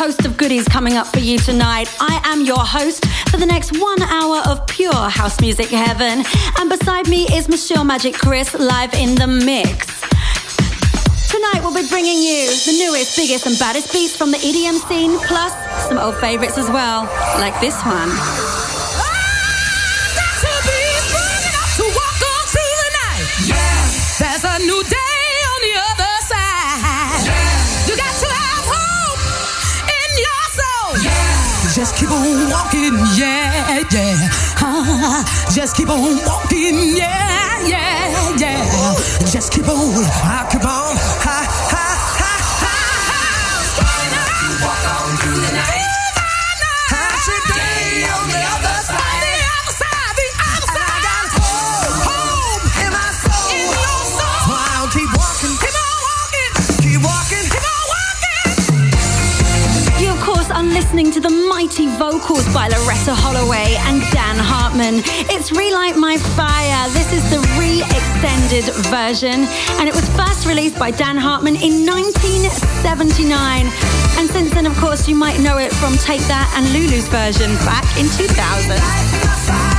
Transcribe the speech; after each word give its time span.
host 0.00 0.24
of 0.24 0.34
goodies 0.38 0.66
coming 0.66 0.94
up 0.96 1.06
for 1.06 1.18
you 1.18 1.36
tonight. 1.36 1.86
I 2.00 2.22
am 2.24 2.40
your 2.40 2.64
host 2.64 3.04
for 3.28 3.36
the 3.36 3.44
next 3.44 3.78
one 3.78 4.00
hour 4.00 4.40
of 4.48 4.66
pure 4.66 4.94
house 4.94 5.38
music 5.42 5.68
heaven. 5.68 6.24
And 6.58 6.70
beside 6.70 7.06
me 7.06 7.24
is 7.36 7.50
Michelle 7.50 7.84
Magic 7.84 8.14
Chris 8.14 8.54
live 8.54 8.94
in 8.94 9.14
the 9.14 9.26
mix. 9.26 10.00
Tonight 11.28 11.60
we'll 11.60 11.74
be 11.74 11.86
bringing 11.86 12.16
you 12.16 12.48
the 12.64 12.76
newest, 12.80 13.14
biggest 13.14 13.44
and 13.44 13.58
baddest 13.58 13.92
beats 13.92 14.16
from 14.16 14.30
the 14.30 14.38
EDM 14.38 14.80
scene, 14.88 15.18
plus 15.28 15.52
some 15.86 15.98
old 15.98 16.16
favorites 16.16 16.56
as 16.56 16.70
well, 16.70 17.04
like 17.36 17.60
this 17.60 17.76
one. 17.84 18.08
There's 24.18 24.44
a 24.44 24.58
new 24.64 24.82
day. 24.84 24.99
Just 31.80 31.96
keep 31.96 32.10
on 32.10 32.50
walking, 32.50 32.92
yeah, 33.16 33.80
yeah. 33.90 34.28
Uh, 34.60 35.24
just 35.50 35.74
keep 35.74 35.88
on 35.88 36.18
walking, 36.26 36.76
yeah, 36.94 37.66
yeah, 37.66 38.36
yeah. 38.36 38.94
Just 39.24 39.50
keep 39.50 39.66
on, 39.66 40.04
I 40.20 40.46
keep 40.52 40.60
on, 40.60 40.92
listening 60.90 61.12
to 61.12 61.20
the 61.20 61.30
mighty 61.48 61.86
vocals 61.86 62.44
by 62.52 62.68
Loleatta 62.68 63.14
Holloway 63.14 63.78
and 63.86 64.02
Dan 64.10 64.34
Hartman. 64.34 65.02
It's 65.30 65.52
Relight 65.52 65.96
My 65.96 66.18
Fire. 66.34 66.88
This 66.90 67.12
is 67.12 67.22
the 67.30 67.38
re-extended 67.54 68.74
version, 68.90 69.46
and 69.78 69.88
it 69.88 69.94
was 69.94 70.08
first 70.18 70.48
released 70.48 70.76
by 70.80 70.90
Dan 70.90 71.16
Hartman 71.16 71.54
in 71.54 71.86
1979. 71.86 73.70
And 74.18 74.28
since 74.30 74.50
then, 74.52 74.66
of 74.66 74.76
course, 74.78 75.06
you 75.06 75.14
might 75.14 75.38
know 75.38 75.58
it 75.58 75.72
from 75.74 75.94
Take 75.94 76.22
That 76.26 76.50
and 76.58 76.66
Lulu's 76.74 77.06
version 77.06 77.54
back 77.62 77.86
in 77.94 78.10
2000. 78.10 79.69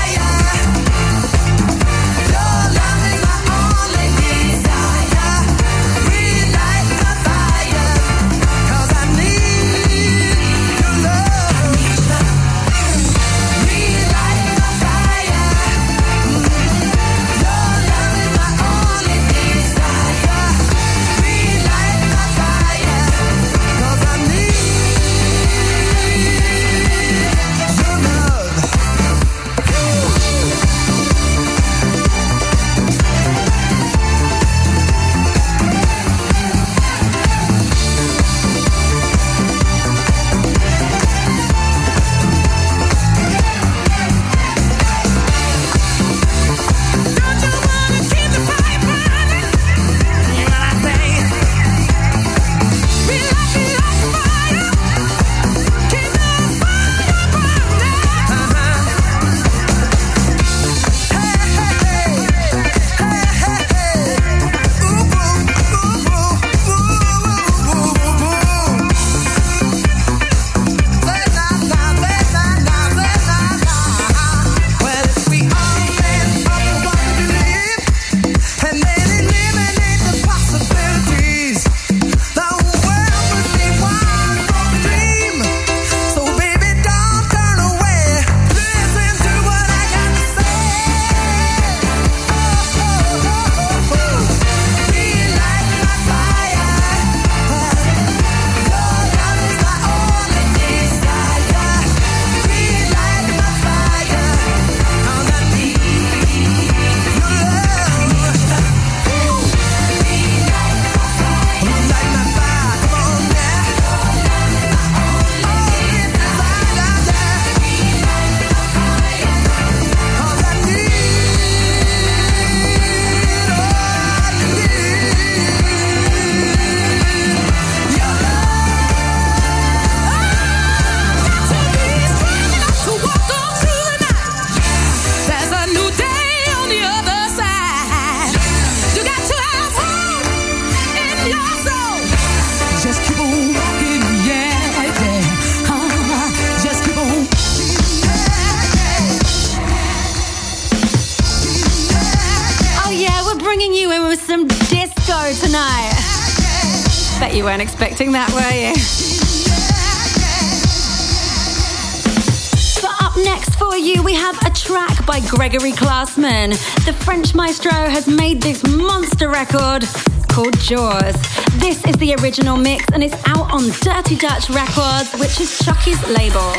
Gregori 165.24 165.74
Klosman. 165.74 166.52
The 166.86 166.94
French 166.94 167.36
maestro 167.36 167.72
has 167.72 168.08
made 168.08 168.42
this 168.42 168.64
monster 168.64 169.30
record 169.30 169.84
called 170.30 170.58
Jaws. 170.60 171.16
This 171.60 171.86
is 171.86 171.96
the 171.98 172.16
original 172.22 172.58
mix 172.58 172.86
and 172.94 173.04
it's 173.04 173.16
out 173.28 173.52
on 173.52 173.70
Dirty 173.82 174.16
Dutch 174.16 174.50
Records, 174.50 175.14
which 175.20 175.40
is 175.40 175.60
Chuckie's 175.60 176.02
label. 176.10 176.52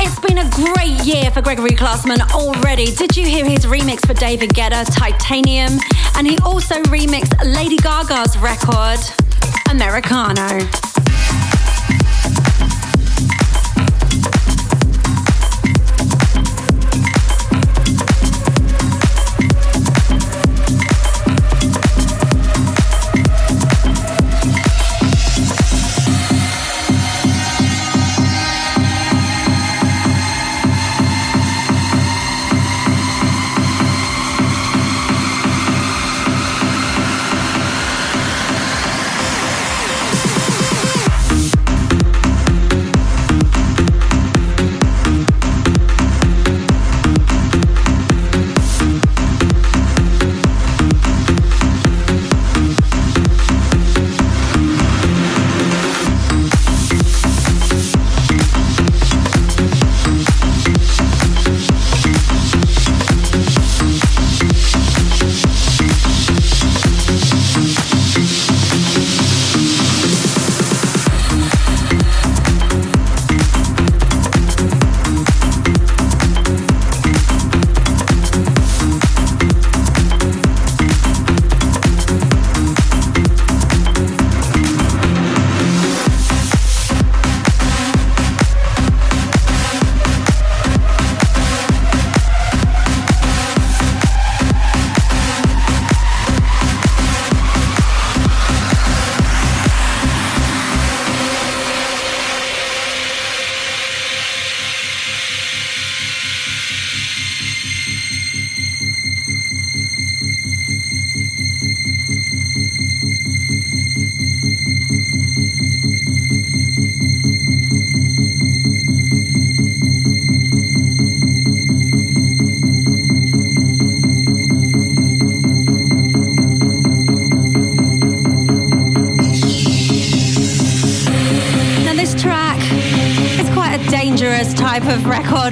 It's 0.00 0.18
been 0.20 0.38
a 0.38 0.50
great 0.50 1.04
year 1.06 1.30
for 1.30 1.42
Gregori 1.42 1.76
Klosman 1.76 2.20
already. 2.32 2.86
Did 2.86 3.16
you 3.16 3.26
hear 3.26 3.44
his 3.44 3.66
remix 3.66 4.06
for 4.06 4.14
David 4.14 4.50
Guetta, 4.50 4.84
Titanium? 4.94 5.78
And 6.16 6.26
he 6.26 6.38
also 6.38 6.82
remixed 6.84 7.34
Lady 7.54 7.76
Gaga's 7.76 8.36
record, 8.38 9.00
Americano. 9.70 10.87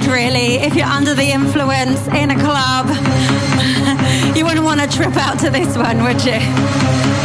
Really. 0.05 0.55
If 0.55 0.75
you're 0.75 0.85
under 0.85 1.15
the 1.15 1.31
influence 1.31 2.05
in 2.07 2.29
a 2.29 2.35
club, 2.35 2.87
you 4.35 4.45
wouldn't 4.45 4.65
want 4.65 4.81
to 4.81 4.87
trip 4.87 5.15
out 5.15 5.39
to 5.39 5.49
this 5.49 5.75
one, 5.77 6.03
would 6.03 6.23
you? 6.23 7.16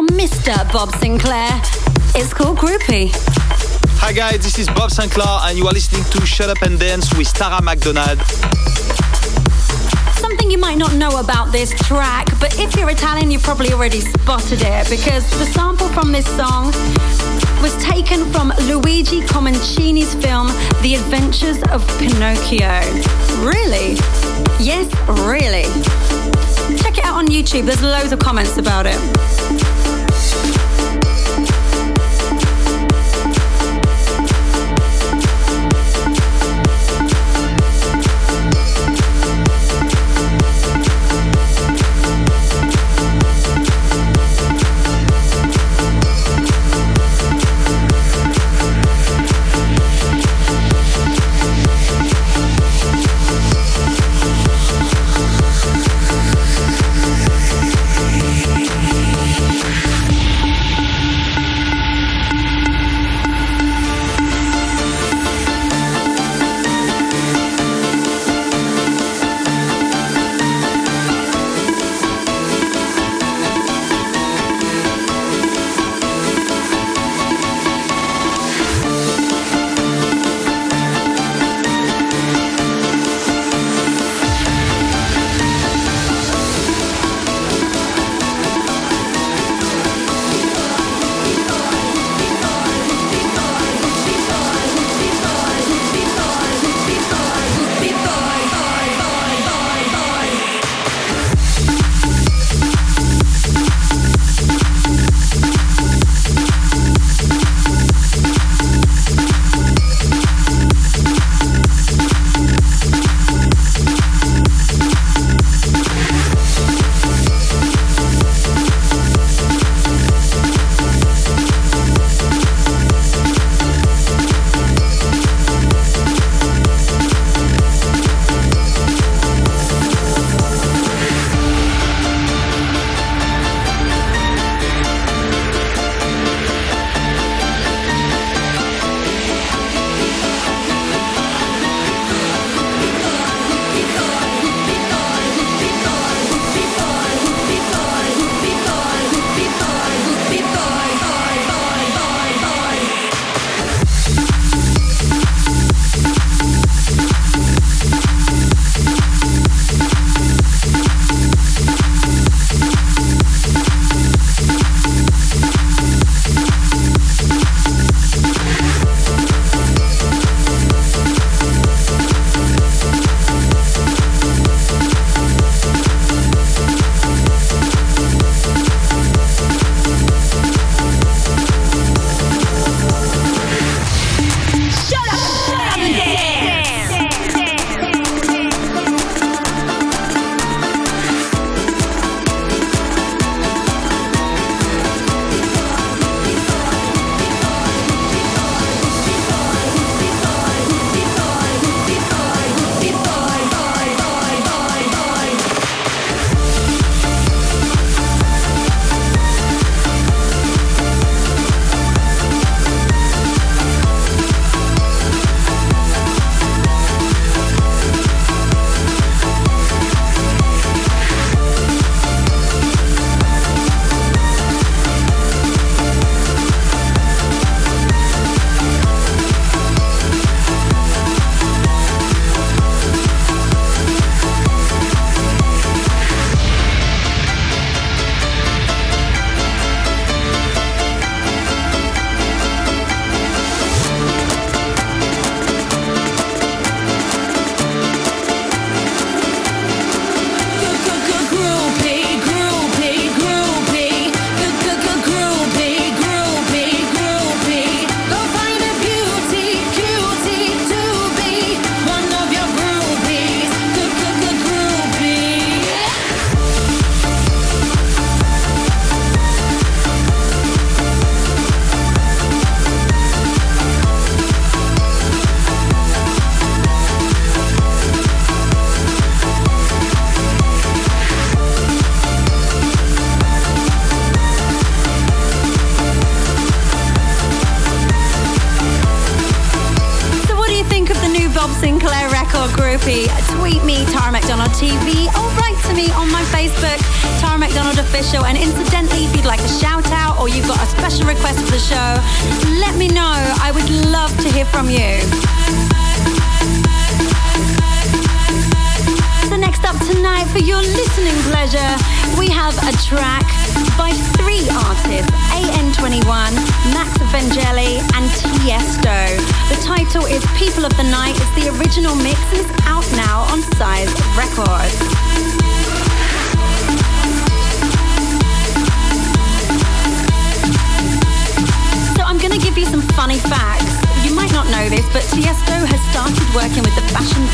Mr. 0.00 0.56
Bob 0.72 0.88
Sinclar. 0.92 1.50
It's 2.16 2.32
called 2.32 2.56
Groupie. 2.56 3.10
Hi 4.00 4.12
guys, 4.12 4.42
this 4.42 4.58
is 4.58 4.66
Bob 4.68 4.90
Sinclar 4.90 5.46
and 5.46 5.58
you 5.58 5.66
are 5.66 5.72
listening 5.72 6.02
to 6.04 6.24
Shut 6.24 6.48
Up 6.48 6.62
and 6.62 6.80
Dance 6.80 7.14
with 7.14 7.30
Tara 7.34 7.60
McDonald. 7.60 8.18
Something 10.16 10.50
you 10.50 10.56
might 10.56 10.78
not 10.78 10.94
know 10.94 11.20
about 11.20 11.52
this 11.52 11.74
track, 11.86 12.26
but 12.40 12.58
if 12.58 12.74
you're 12.74 12.88
Italian, 12.88 13.30
you've 13.30 13.42
probably 13.42 13.72
already 13.72 14.00
spotted 14.00 14.62
it 14.62 14.88
because 14.88 15.28
the 15.38 15.44
sample 15.52 15.88
from 15.88 16.10
this 16.10 16.26
song 16.36 16.72
was 17.60 17.76
taken 17.84 18.24
from 18.32 18.50
Luigi 18.62 19.20
Comencini's 19.20 20.14
film 20.14 20.48
The 20.80 20.94
Adventures 20.94 21.62
of 21.64 21.86
Pinocchio. 21.98 22.80
Really? 23.44 23.96
Yes, 24.58 24.88
really. 25.06 25.68
Check 26.78 26.96
it 26.96 27.04
out 27.04 27.16
on 27.16 27.26
YouTube, 27.26 27.66
there's 27.66 27.82
loads 27.82 28.12
of 28.12 28.20
comments 28.20 28.56
about 28.56 28.86
it. 28.86 28.98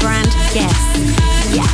Brand 0.00 0.32
Guess. 0.54 0.80
Yep. 1.54 1.70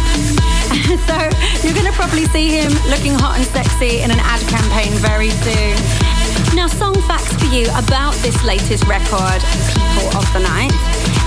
so 1.08 1.16
you're 1.62 1.74
going 1.74 1.86
to 1.86 1.96
probably 1.96 2.24
see 2.26 2.48
him 2.48 2.72
looking 2.88 3.14
hot 3.14 3.36
and 3.36 3.46
sexy 3.46 4.00
in 4.00 4.10
an 4.10 4.20
ad 4.20 4.40
campaign 4.48 4.92
very 5.00 5.30
soon. 5.30 5.74
Now, 6.54 6.66
song 6.66 6.94
facts 7.06 7.34
for 7.36 7.50
you 7.50 7.66
about 7.74 8.14
this 8.22 8.36
latest 8.44 8.86
record, 8.86 9.40
People 9.74 10.06
of 10.16 10.26
the 10.32 10.40
Night. 10.40 10.74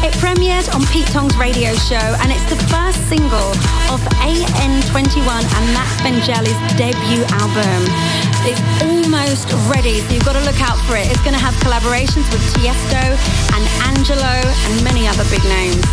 It 0.05 0.13
premiered 0.21 0.69
on 0.73 0.85
Pete 0.93 1.07
Tong's 1.09 1.35
radio 1.37 1.73
show 1.75 2.05
and 2.21 2.31
it's 2.31 2.47
the 2.47 2.59
first 2.69 3.01
single 3.09 3.51
of 3.89 3.99
AN21 4.23 5.41
and 5.43 5.63
Max 5.73 5.89
Vangeli's 6.05 6.59
debut 6.77 7.25
album. 7.43 7.81
It's 8.45 8.61
almost 8.83 9.51
ready, 9.73 9.99
so 9.99 10.13
you've 10.13 10.25
got 10.25 10.39
to 10.39 10.45
look 10.45 10.61
out 10.61 10.77
for 10.85 10.95
it. 10.95 11.11
It's 11.11 11.21
going 11.21 11.35
to 11.35 11.43
have 11.43 11.55
collaborations 11.59 12.29
with 12.31 12.43
Tiesto 12.55 13.03
and 13.51 13.63
Angello 13.89 14.37
and 14.69 14.83
many 14.83 15.07
other 15.07 15.25
big 15.29 15.43
names. 15.43 15.83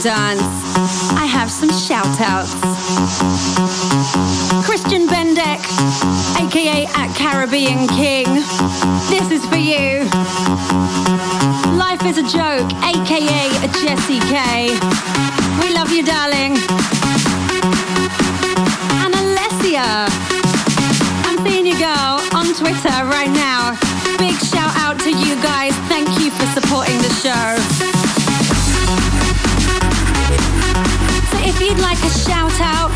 Dance. 0.00 0.42
I 1.12 1.26
have 1.26 1.50
some 1.50 1.70
shout 1.70 2.20
outs. 2.20 2.52
Christian 4.66 5.06
Bendek, 5.06 5.62
aka 6.40 6.86
at 6.94 7.14
Caribbean 7.14 7.86
King. 7.88 8.26
This 9.08 9.30
is 9.30 9.44
for 9.46 9.56
you. 9.56 10.04
Life 11.76 12.04
is 12.04 12.18
a 12.18 12.26
joke, 12.26 12.68
aka 12.82 13.48
a 13.64 13.68
Jessie 13.80 14.20
K. 14.20 14.68
We 15.60 15.72
love 15.74 15.90
you, 15.92 16.04
darling. 16.04 16.56
And 19.02 19.14
Alessia. 19.14 20.08
I'm 21.26 21.38
seeing 21.46 21.66
you 21.66 21.78
girl 21.78 22.20
on 22.34 22.46
Twitter 22.54 22.96
right 23.06 23.30
now. 23.30 23.78
Big 24.18 24.36
shout 24.36 24.74
out 24.76 24.98
to 25.00 25.10
you 25.10 25.36
guys. 25.42 25.74
Thank 25.88 26.08
you 26.20 26.30
for 26.30 26.46
supporting 26.46 26.98
the 26.98 27.12
show. 27.22 27.65
Shout 32.26 32.58
out 32.60 32.90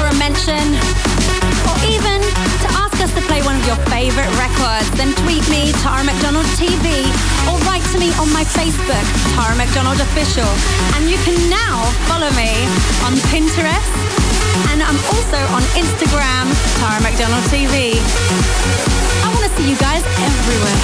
or 0.00 0.08
a 0.08 0.16
mention, 0.16 0.64
or 1.68 1.76
even 1.92 2.20
to 2.64 2.68
ask 2.80 2.96
us 3.04 3.12
to 3.12 3.20
play 3.28 3.44
one 3.44 3.56
of 3.56 3.64
your 3.68 3.76
favorite 3.92 4.28
records, 4.40 4.88
then 4.96 5.12
tweet 5.24 5.44
me, 5.52 5.72
Tara 5.84 6.02
McDonald 6.04 6.48
TV, 6.56 7.04
or 7.48 7.60
write 7.68 7.84
to 7.92 7.98
me 8.00 8.08
on 8.16 8.32
my 8.32 8.44
Facebook, 8.44 9.04
Tara 9.36 9.54
McDonald 9.56 10.00
Official. 10.00 10.48
And 10.96 11.08
you 11.08 11.18
can 11.22 11.36
now 11.52 11.84
follow 12.08 12.30
me 12.32 12.50
on 13.04 13.12
Pinterest, 13.28 13.92
and 14.72 14.80
I'm 14.82 15.00
also 15.12 15.40
on 15.52 15.62
Instagram, 15.76 16.48
Tara 16.80 17.00
McDonald 17.04 17.44
TV. 17.52 18.00
I 19.22 19.28
want 19.32 19.44
to 19.44 19.52
see 19.56 19.68
you 19.68 19.76
guys 19.76 20.02
everywhere. 20.24 20.82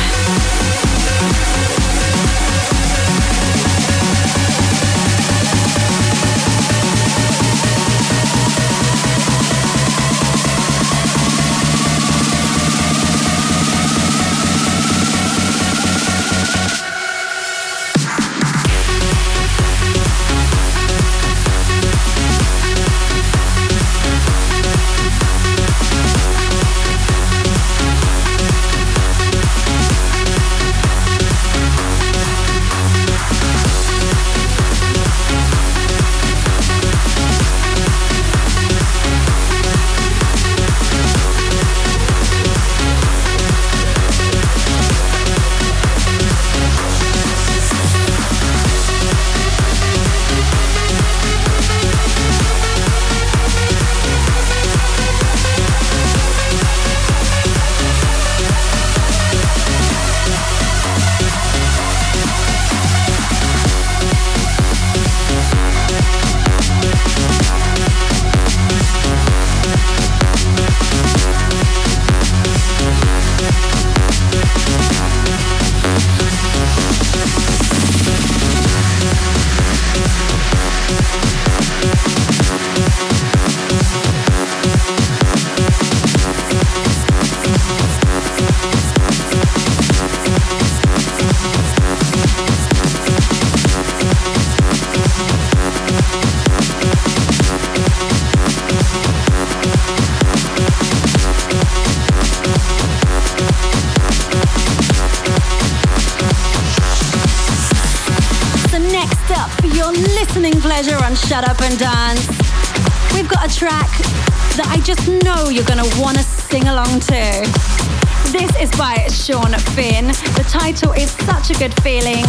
Good 121.60 121.74
Feeling. 121.82 122.19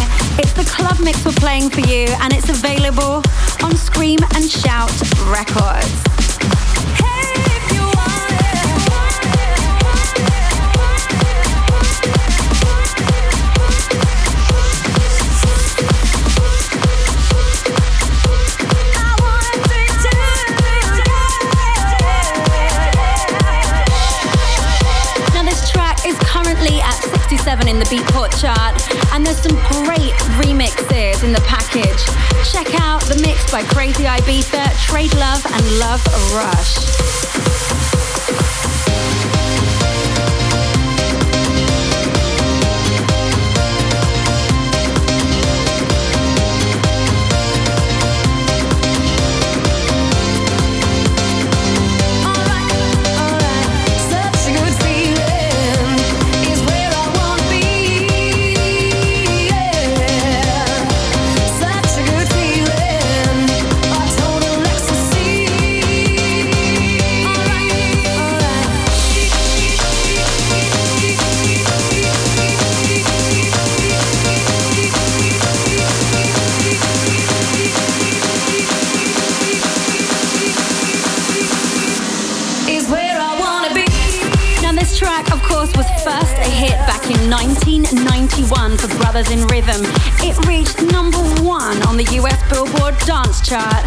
In 89.32 89.46
Rhythm. 89.46 89.80
It 90.20 90.36
reached 90.46 90.82
number 90.92 91.16
one 91.42 91.82
on 91.88 91.96
the 91.96 92.04
US 92.20 92.36
Billboard 92.50 92.98
Dance 93.06 93.40
Chart 93.40 93.82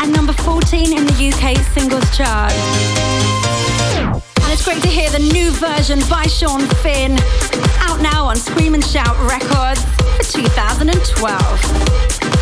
and 0.00 0.12
number 0.12 0.32
14 0.32 0.98
in 0.98 1.06
the 1.06 1.30
UK 1.30 1.56
Singles 1.72 2.04
Chart. 2.16 2.50
And 4.42 4.52
it's 4.52 4.64
great 4.64 4.82
to 4.82 4.88
hear 4.88 5.08
the 5.10 5.20
new 5.20 5.52
version 5.52 6.00
by 6.10 6.24
Sean 6.24 6.66
Finn, 6.82 7.16
out 7.78 8.00
now 8.00 8.26
on 8.26 8.34
Scream 8.34 8.74
and 8.74 8.84
Shout 8.84 9.16
Records 9.30 9.84
for 10.16 10.24
2012. 10.24 12.41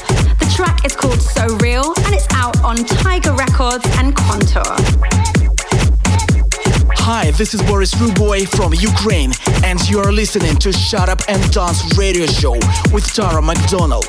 Track 0.61 0.85
is 0.85 0.95
called 0.95 1.19
So 1.19 1.47
Real 1.55 1.91
and 2.05 2.13
it's 2.13 2.27
out 2.33 2.63
on 2.63 2.75
Tiger 2.75 3.33
Records 3.33 3.83
and 3.97 4.15
Contour. 4.15 4.61
Hi, 6.97 7.31
this 7.31 7.55
is 7.55 7.63
Boris 7.63 7.95
Ruboy 7.95 8.47
from 8.47 8.71
Ukraine, 8.75 9.31
and 9.65 9.79
you 9.89 9.97
are 9.97 10.11
listening 10.11 10.55
to 10.57 10.71
Shut 10.71 11.09
Up 11.09 11.21
and 11.27 11.41
Dance 11.51 11.97
radio 11.97 12.27
show 12.27 12.53
with 12.93 13.11
Tara 13.11 13.41
McDonald. 13.41 14.05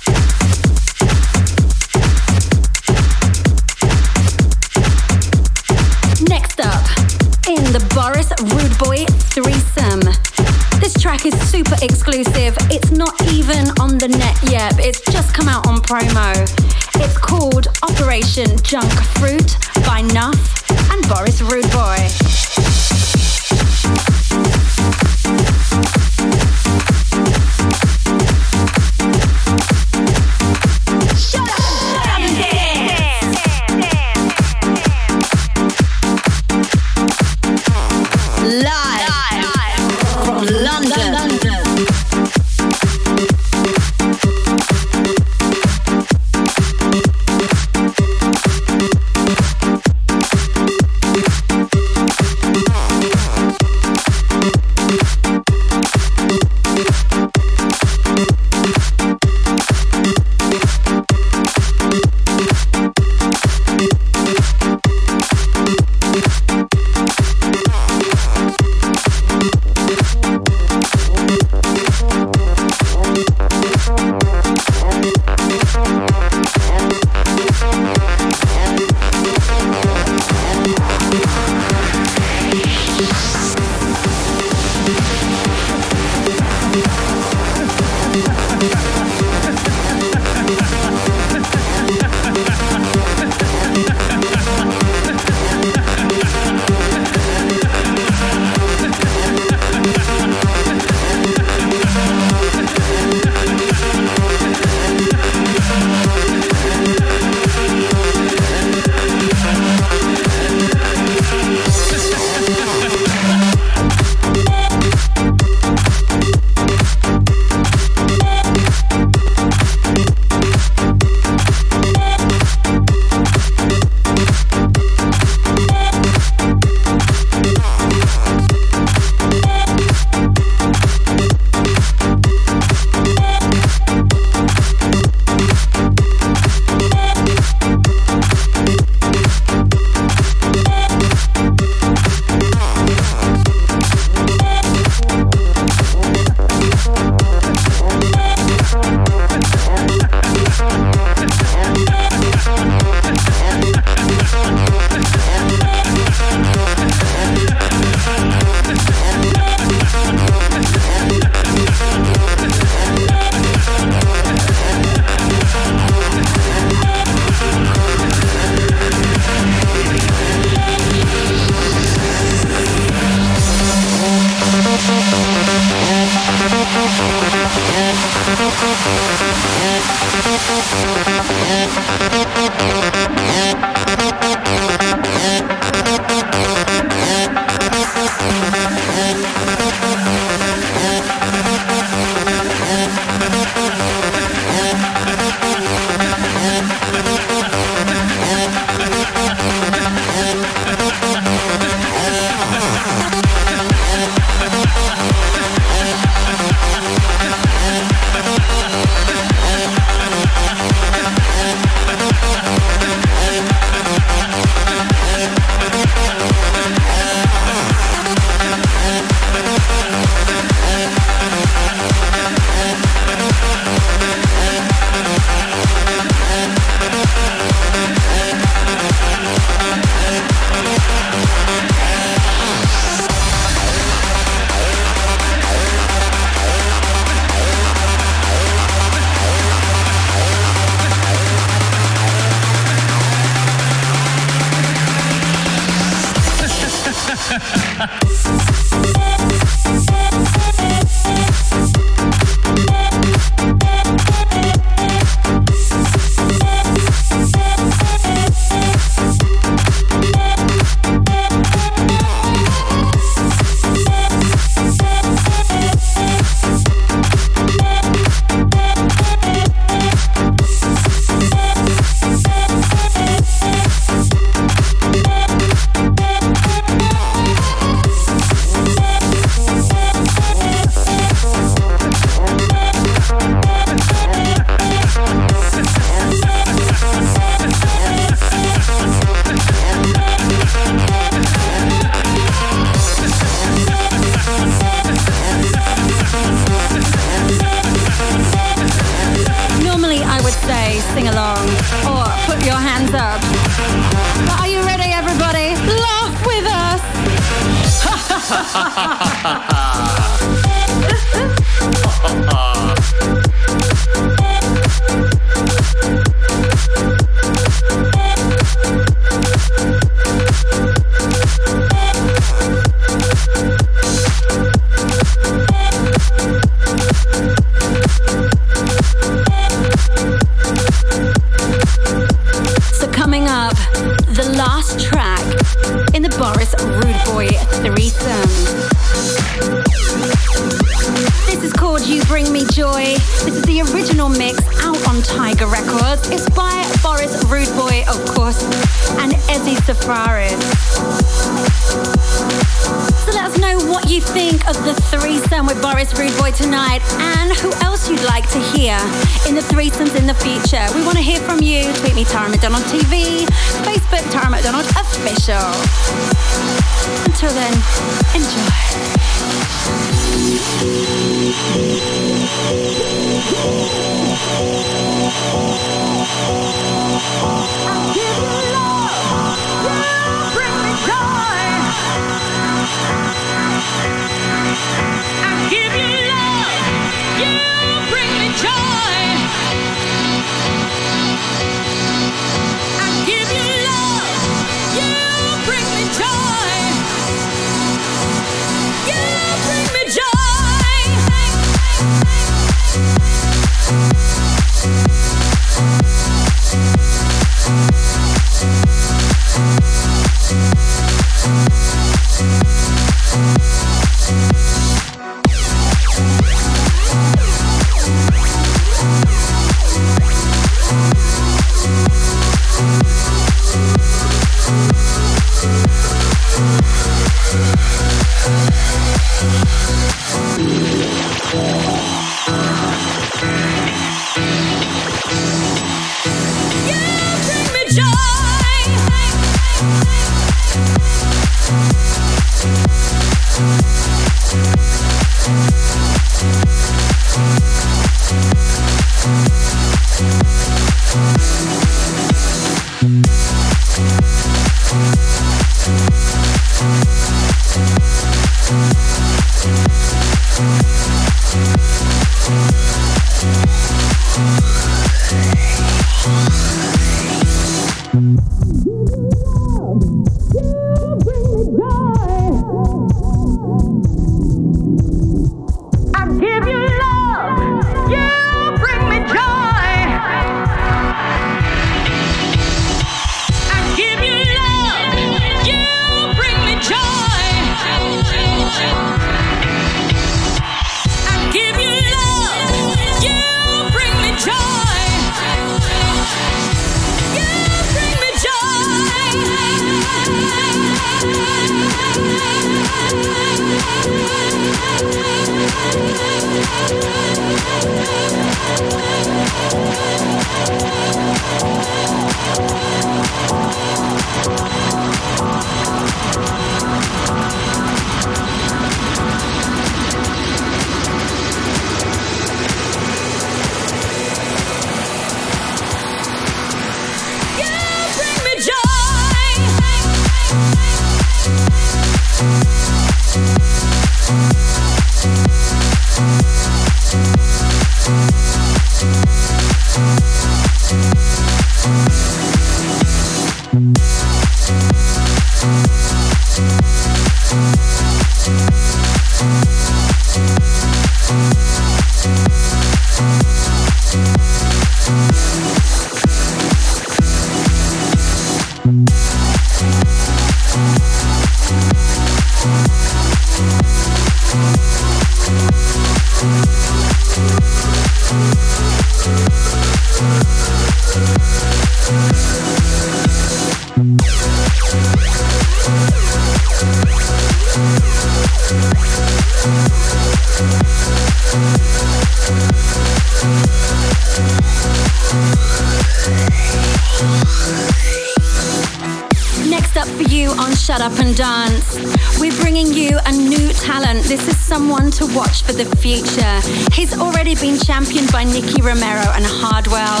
Future. 595.84 596.40
He's 596.72 596.96
already 596.96 597.34
been 597.34 597.58
championed 597.58 598.10
by 598.10 598.24
Nicky 598.24 598.62
Romero 598.62 599.04
and 599.12 599.20
Hardwell, 599.20 600.00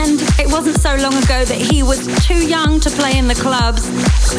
and 0.00 0.16
it 0.40 0.48
wasn't 0.48 0.80
so 0.80 0.96
long 0.96 1.12
ago 1.12 1.44
that 1.44 1.60
he 1.60 1.82
was 1.82 2.00
too 2.24 2.40
young 2.48 2.80
to 2.80 2.88
play 2.88 3.18
in 3.18 3.28
the 3.28 3.34
clubs, 3.34 3.84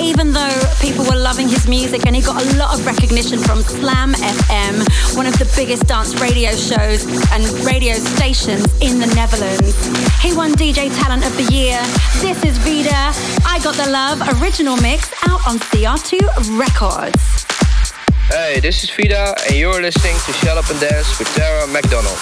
even 0.01 0.34
though 0.34 0.57
people 0.82 1.05
were 1.05 1.21
loving 1.21 1.47
his 1.47 1.67
music, 1.67 2.07
and 2.07 2.15
he 2.15 2.21
got 2.23 2.41
a 2.41 2.57
lot 2.57 2.73
of 2.73 2.84
recognition 2.84 3.38
from 3.38 3.61
Slam 3.61 4.13
FM, 4.13 4.82
one 5.15 5.27
of 5.27 5.38
the 5.38 5.45
biggest 5.55 5.86
dance 5.86 6.19
radio 6.19 6.49
shows 6.49 7.05
and 7.29 7.45
radio 7.61 7.93
stations 8.17 8.65
in 8.82 8.97
the 8.97 9.05
Netherlands. 9.13 9.77
He 10.17 10.34
won 10.34 10.53
DJ 10.57 10.89
Talent 10.97 11.23
of 11.23 11.38
the 11.38 11.45
Year. 11.53 11.77
This 12.25 12.41
is 12.43 12.57
Vida. 12.65 13.13
I 13.45 13.61
Got 13.61 13.77
the 13.77 13.89
Love 13.91 14.17
original 14.41 14.77
mix 14.77 15.13
out 15.29 15.45
on 15.45 15.59
CR2 15.59 16.57
Records. 16.57 17.61
Hey, 18.32 18.61
this 18.61 18.82
is 18.82 18.89
Vida, 18.89 19.36
and 19.45 19.57
you're 19.57 19.82
listening 19.82 20.15
to 20.25 20.32
Shut 20.32 20.57
Up 20.57 20.69
and 20.69 20.79
Dance 20.79 21.19
with 21.19 21.27
Tara 21.36 21.67
McDonald. 21.67 22.17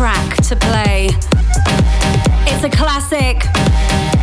track 0.00 0.34
to 0.36 0.56
play. 0.56 1.08
It's 2.48 2.64
a 2.64 2.70
classic, 2.70 3.36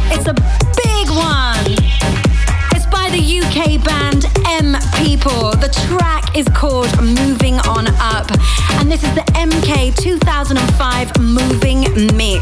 it's 0.10 0.26
a 0.26 0.34
big 0.34 1.08
one. 1.12 1.70
It's 2.74 2.88
by 2.88 3.12
the 3.12 3.22
UK 3.22 3.86
band 3.86 4.26
M 4.48 4.74
People. 4.96 5.52
The 5.52 5.70
track 5.86 6.36
is 6.36 6.48
called 6.56 6.90
Moving 7.00 7.60
On 7.70 7.86
Up, 8.00 8.28
and 8.80 8.92
this 8.92 9.04
is 9.04 9.14
the 9.14 9.26
MK 9.36 9.96
2005 9.96 11.20
Moving 11.20 11.82
Mix. 12.18 12.42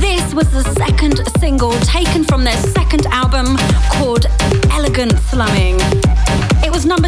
This 0.00 0.32
was 0.32 0.50
the 0.50 0.64
second 0.78 1.20
single 1.40 1.72
taken 1.80 2.24
from 2.24 2.42
their 2.42 2.56
second 2.72 3.04
album 3.08 3.58
called 3.92 4.24
Elegant 4.70 5.12
Slumming 5.28 5.78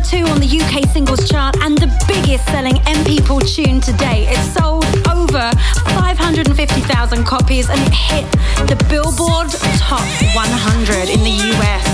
number 0.01 0.17
two 0.17 0.33
on 0.33 0.41
the 0.41 0.47
UK 0.47 0.89
singles 0.91 1.29
chart 1.29 1.57
and 1.63 1.77
the 1.79 1.89
biggest 2.07 2.45
selling 2.47 2.79
M 2.87 3.05
People 3.05 3.41
tune 3.41 3.81
today. 3.81 4.27
It 4.29 4.39
sold 4.53 4.85
over 5.09 5.51
550,000 5.97 7.25
copies 7.25 7.69
and 7.69 7.81
it 7.81 7.93
hit 7.93 8.25
the 8.69 8.77
Billboard 8.89 9.51
Top 9.79 10.07
100 10.35 11.09
in 11.09 11.21
the 11.21 11.37
US. 11.53 11.85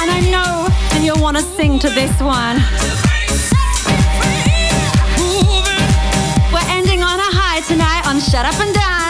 And 0.00 0.10
I 0.10 0.20
know 0.30 0.68
that 0.90 1.00
you'll 1.02 1.22
want 1.22 1.36
to 1.36 1.42
sing 1.42 1.78
to 1.80 1.88
this 1.88 2.12
one. 2.20 2.56
We're 6.52 6.70
ending 6.70 7.02
on 7.02 7.18
a 7.18 7.30
high 7.30 7.60
tonight 7.66 8.06
on 8.06 8.20
Shut 8.20 8.44
Up 8.44 8.60
and 8.60 8.74
Dance. 8.74 9.09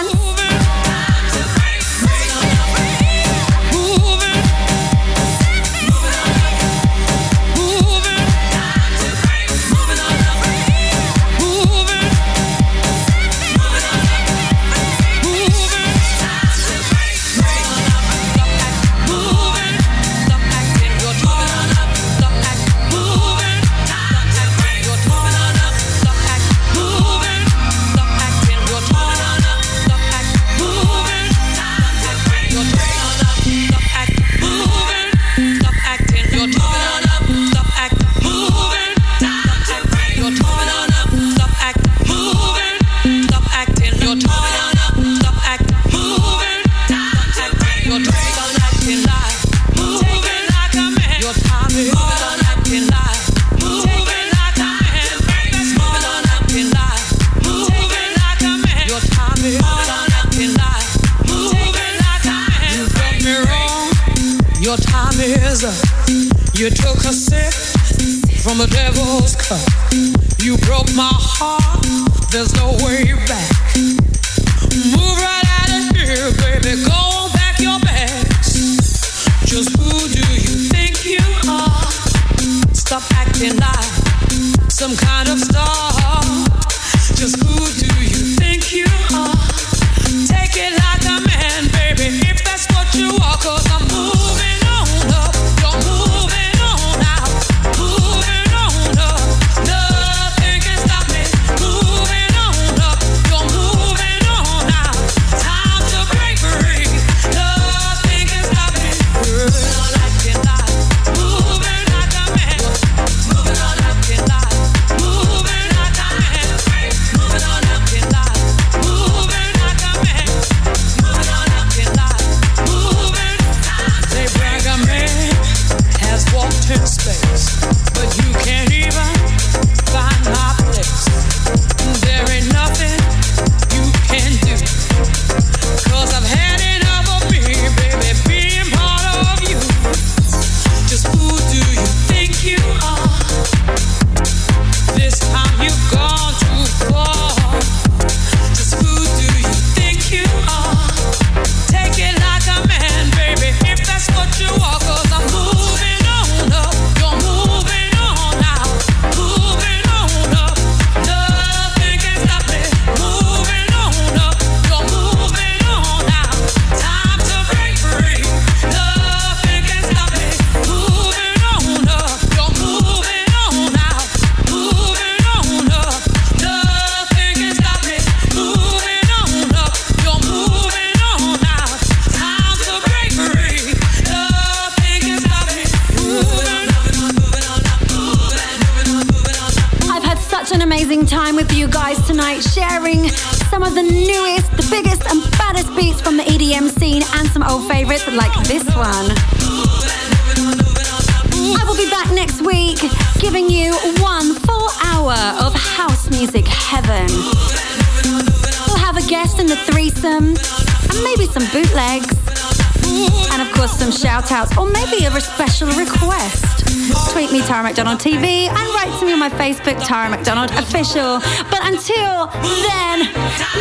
shout 214.26 214.56
or 214.58 214.66
maybe 214.70 215.04
a 215.04 215.20
special 215.20 215.68
request. 215.68 216.66
Tweet 217.12 217.32
me, 217.32 217.40
Tara 217.40 217.62
McDonald 217.62 217.98
TV, 218.00 218.48
and 218.48 218.66
write 218.74 218.94
to 218.98 219.06
me 219.06 219.12
on 219.12 219.18
my 219.18 219.30
Facebook, 219.30 219.82
Tara 219.84 220.10
McDonald 220.10 220.50
Official. 220.52 221.20
But 221.50 221.60
until 221.64 222.26
then, 222.66 223.12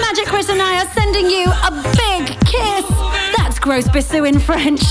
Magic 0.01 0.25
Chris 0.27 0.49
and 0.49 0.61
I 0.61 0.83
are 0.83 0.89
sending 0.89 1.29
you 1.29 1.45
a 1.49 1.71
big 1.71 2.39
kiss. 2.45 2.85
That's 3.37 3.59
gross 3.59 3.87
bisou 3.87 4.27
in 4.27 4.39
French. 4.39 4.81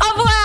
Au 0.00 0.10
revoir. 0.10 0.35